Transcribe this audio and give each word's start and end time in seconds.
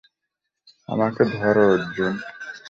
আমাকে 0.89 1.21
ধর, 1.33 1.55
অর্জুন! 1.67 2.13